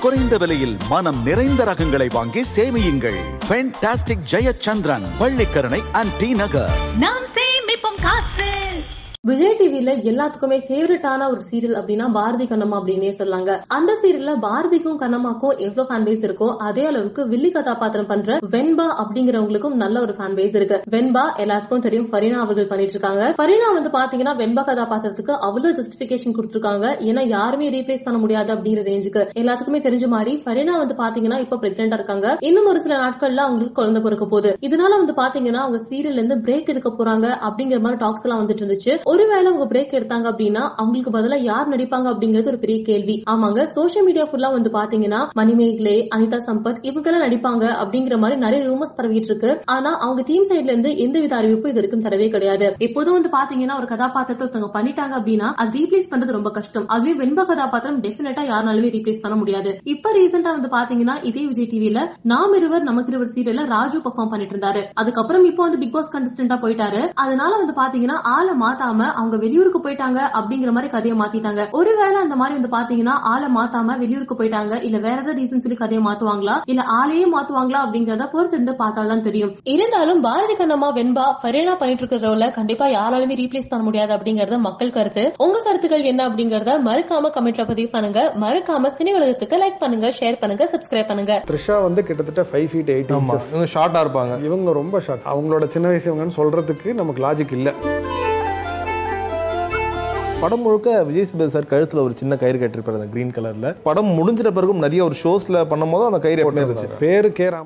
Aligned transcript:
குறைந்த 0.00 0.36
விலையில் 0.36 0.76
மனம் 0.88 1.18
நிறைந்த 1.24 1.64
ரகங்களை 1.64 2.06
வாங்கி 2.12 2.42
சேமியுங்கள். 2.54 3.18
Fantastic 3.48 4.24
Jayachandran 4.30 5.06
Pallikaranai 5.20 5.80
and 5.92 6.14
T 6.18 6.30
Nagar 6.34 6.72
நாம் 6.98 7.26
விஜய் 9.28 9.56
டிவில 9.58 9.92
எல்லாத்துக்குமே 10.10 10.56
ஃபேவரட்டான 10.66 11.26
ஒரு 11.32 11.42
சீரியல் 11.48 11.74
அப்படின்னா 11.78 12.04
பாரதி 12.14 12.44
கண்ணம்மா 12.50 12.76
அப்படின்னே 12.80 13.10
சொல்லாங்க. 13.18 13.50
அந்த 13.76 13.90
சீரியல்ல 14.02 14.32
பாரதிக்கும் 14.44 14.96
கண்ணம்மாக்கும் 15.02 15.52
எவ்வளவு 15.66 15.84
ஃபேன் 15.88 16.06
பேஸ் 16.06 16.24
இருக்கோ 16.26 16.48
அதே 16.68 16.84
அளவுக்கு 16.90 17.22
வில்லி 17.32 17.50
கதாபாத்திரம் 17.56 18.08
பண்ற 18.12 18.36
வெண்பா 18.54 18.86
அப்படிங்கிறவங்களுக்கும் 19.02 19.76
நல்ல 19.82 19.96
ஒரு 20.04 20.12
ஃபேன் 20.18 20.36
பேஸ் 20.38 20.56
இருக்கு. 20.60 20.78
வெண்பா 20.94 21.24
எல்லாத்துக்கும் 21.42 21.84
தெரியும். 21.86 22.08
ஃபரீனா 22.12 22.38
அவர்கள் 22.44 22.70
பண்ணிட்டு 22.70 22.96
இருக்காங்க 22.96 23.26
ஃபரீனா 23.40 23.68
வந்து 23.78 23.92
பாத்தீங்கன்னா 23.98 24.34
வெண்பா 24.40 24.64
கதாபாத்திரத்துக்கு 24.70 25.34
அவ்வளவு 25.48 25.74
ஜஸ்டிபிகேஷன் 25.80 26.36
கொடுத்திருக்காங்க. 26.38 26.86
ஏன்னா 27.10 27.24
யாருமே 27.36 27.68
ரீப்ளேஸ் 27.76 28.06
பண்ண 28.06 28.20
முடியாது 28.24 28.52
அப்படிங்கிற 28.56 28.86
ரேஞ்சுக்கு 28.90 29.24
எல்லாத்துக்குமே 29.42 29.82
தெரிஞ்ச 29.88 30.08
மாதிரி 30.14 30.34
ஃபரீனா 30.46 30.78
வந்து 30.82 30.96
பாத்தீங்கன்னா 31.02 31.40
இப்ப 31.44 31.60
பிரெக்னெண்டா 31.66 32.00
இருக்காங்க. 32.00 32.34
இன்னும் 32.50 32.70
ஒரு 32.72 32.82
சில 32.86 32.96
நாட்கள்ல 33.04 33.46
அவங்களுக்கு 33.46 33.78
குழந்தை 33.82 34.02
பிறக்க 34.08 34.24
போகுது. 34.32 34.52
இதனால 34.70 34.92
வந்து 35.02 35.16
பாத்தீங்கன்னா 35.22 35.62
அவங்க 35.66 35.82
சீரியல்ல 35.92 36.20
இருந்து 36.22 36.40
பிரேக் 36.48 36.72
எடுக்க 36.74 36.92
போறாங்க 36.98 37.28
அப்படிங்கிற 37.50 37.80
மாதிரி 37.86 38.02
டாக்ஸ் 38.06 38.26
எல்லாம் 38.26 38.42
வந்துட்டு 38.44 38.64
இருந்துச்சு. 38.64 38.92
ஒருவேளை 39.10 39.46
அவங்க 39.50 39.66
பிரேக் 39.70 39.94
எடுத்தாங்க 39.98 40.26
அப்படின்னா 40.30 40.62
அவங்களுக்கு 40.80 41.12
பதிலா 41.16 41.36
யார் 41.50 41.70
நடிப்பாங்க 41.72 42.06
அப்படிங்கிறது 42.12 42.50
ஒரு 42.52 42.60
பெரிய 42.64 42.78
கேள்வி. 42.88 43.16
ஆமாங்க 43.32 43.60
சோஷியல் 43.76 44.06
மீடியா 44.08 44.24
ஃபுல்லா 44.30 44.48
வந்து 44.56 44.70
பாத்தீங்கன்னா 44.76 45.20
மணிமேகலே 45.38 45.94
அனிதா 46.16 46.38
சம்பத் 46.48 46.80
இவங்க 46.88 47.08
எல்லாம் 47.10 47.24
நடிப்பாங்க 47.26 47.64
அப்படிங்கிற 47.82 48.16
மாதிரி 48.22 48.36
நிறைய 48.44 48.60
ரூமர்ஸ் 48.68 48.96
பரவிட்டு 48.98 49.30
இருக்கு. 49.30 49.50
ஆனா 49.76 49.90
அவங்க 50.04 50.22
டீம் 50.30 50.46
சைட்ல 50.50 50.72
இருந்து 50.72 50.92
எந்தவித 51.04 51.34
அறிவிப்பும் 51.40 51.70
இது 51.72 51.80
வரைக்கும் 51.80 52.04
தரவே 52.06 52.28
கிடையாது. 52.34 52.68
எப்போதும் 52.86 53.16
வந்து 53.18 53.32
பாத்தீங்கன்னா 53.38 53.76
ஒரு 53.80 53.88
கதாபாத்திரத்தை 53.92 54.44
ஒருத்தவங்க 54.46 54.70
பண்ணிட்டாங்க 54.76 55.14
அப்படின்னா 55.20 55.48
அது 55.62 55.72
ரீப்ளேஸ் 55.78 56.10
பண்றது 56.12 56.36
ரொம்ப 56.38 56.52
கஷ்டம். 56.58 56.86
அதுவே 56.96 57.14
வெண்ப 57.22 57.46
கதாபாத்திரம் 57.50 58.00
டெஃபினட்டா 58.06 58.44
யாருனாலுமே 58.52 58.92
ரீப்ளேஸ் 58.96 59.22
பண்ண 59.24 59.38
முடியாது. 59.42 59.72
இப்ப 59.94 60.14
ரீசெண்டா 60.18 60.52
வந்து 60.58 60.72
பாத்தீங்கன்னா 60.76 61.16
இதே 61.30 61.44
விஜய் 61.50 61.70
டிவில 61.72 62.06
நாம் 62.34 62.56
இருவர் 62.60 62.88
நமக்கு 62.90 63.12
இருவர் 63.14 63.32
சீரியல்ல 63.34 63.66
ராஜு 63.74 63.98
பெர்ஃபார்ம் 64.06 64.32
பண்ணிட்டு 64.34 64.56
இருந்தாரு. 64.56 64.84
அதுக்கப்புறம் 65.02 65.44
இப்போ 65.50 65.62
வந்து 65.66 65.82
பிக் 65.84 65.94
பாஸ் 65.98 66.14
கண்டஸ்டன்டா 66.16 66.58
போயிட்டாரு. 66.66 67.02
அதனால 67.24 67.52
வந்து 67.62 67.76
பாத்தீங்கன்னா 67.82 68.18
ஆளை 68.36 68.56
மாத்தாம 68.64 68.99
அவங்க 69.20 69.36
வெளியூருக்கு 69.36 69.80
போயிட்டாங்க 69.84 70.18
அப்படிங்கிற 70.38 70.70
மாதிரி 70.76 70.90
கதையை 70.92 71.16
மாத்திட்டாங்க. 71.20 71.62
ஒருவேளை 71.70 72.18
அந்த 72.20 72.36
மாதிரி 72.36 72.54
வந்து 72.58 72.72
பாத்தீங்கன்னா 72.76 73.14
ஆளை 73.32 73.48
மாத்தாம 73.56 73.98
வெளியூருக்கு 73.98 74.36
போயிட்டாங்க 74.40 74.82
இல்ல 74.88 74.98
வேற 74.98 75.16
ஏதாவது 75.16 75.38
ரீசன் 75.40 75.64
சொல்லி 75.64 75.78
கதையை 75.82 76.02
மாத்துவாங்களா 76.04 76.56
இல்ல 76.64 76.82
ஆளையே 76.98 77.26
மாத்துவாங்களா 77.36 77.80
அப்படிங்கறத 77.84 78.26
பொறுத்து 78.32 78.56
இருந்து 78.56 78.74
பார்த்தால்தான் 78.74 79.24
தெரியும். 79.28 79.52
இருந்தாலும் 79.74 80.20
பாரதி 80.20 80.54
கண்ணம்மா 80.54 80.90
வெண்பா 80.98 81.26
ஃபரேனா 81.42 81.74
பண்ணிட்டு 81.80 82.02
இருக்கிற 82.02 82.20
ரோல 82.26 82.50
கண்டிப்பா 82.50 82.86
யாராலுமே 82.96 83.38
ரீப்ளேஸ் 83.42 83.70
பண்ண 83.70 83.84
முடியாது 83.84 84.12
அப்படிங்கறது 84.16 84.58
மக்கள் 84.58 84.94
கருத்து. 84.96 85.24
உங்க 85.46 85.62
கருத்துக்கள் 85.66 86.08
என்ன 86.12 86.28
அப்படிங்கறத 86.28 86.76
மறக்காம 86.88 87.32
கமெண்ட்ல 87.36 87.66
பதிவு 87.66 87.90
பண்ணுங்க. 87.96 88.20
மறக்காம 88.44 88.92
சினி 88.98 89.12
உலகத்துக்கு 89.18 89.60
லைக் 89.64 89.80
பண்ணுங்க 89.84 90.08
ஷேர் 90.20 90.40
பண்ணுங்க 90.40 90.68
சப்ஸ்கிரைப் 90.74 91.10
பண்ணுங்க. 91.12 91.42
த்ரிஷா 91.50 91.82
வந்து 91.82 92.04
கிட்டத்தட்ட 92.04 92.44
ஃபைவ் 92.52 92.68
ஃபீட் 92.72 92.92
எயிட் 92.96 93.12
இவங்க 93.16 93.68
ஷார்ட்டா 93.76 94.02
இருப்பாங்க. 94.04 94.42
இவங்க 94.48 94.72
ரொம்ப 94.72 95.00
ஷார்ட் 95.00 95.26
அவங்களோட 95.34 95.68
சின்ன 95.68 95.88
வயசு 95.88 96.08
இவங்கன்னு 96.10 96.38
சொல்றதுக்கு 96.40 96.94
நமக்கு 96.94 97.24
லாஜிக் 97.26 97.54
இல்லை. 97.58 97.74
படம் 100.42 100.62
முழுக்க 100.62 100.90
விஜய் 101.04 101.24
சேதுபதி 101.24 101.50
சார் 101.50 101.70
கழுத்துல 101.70 102.02
ஒரு 102.02 102.14
சின்ன 102.16 102.36
கயிறு 102.36 102.58
கட்டிருப்பாரு 102.58 102.98
அந்த 102.98 103.08
கிரீன் 103.08 103.32
கலர்ல 103.36 103.70
படம் 103.82 104.10
முடிஞ்சிட்ட 104.18 104.50
பிறகும் 104.50 104.78
நிறைய 104.78 105.00
ஒரு 105.04 105.16
ஷோஸ்ல 105.22 105.58
பண்ணும்போது 105.70 106.06
அந்த 106.06 106.18
கயிறு 106.18 106.42
எப்பவுமே 106.42 106.62
இருந்துச்சு. 106.64 106.88
பேரு 107.02 107.28
கே 107.32 107.46
ராம் 107.46 107.58